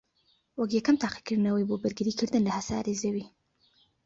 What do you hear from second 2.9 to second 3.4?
زەوی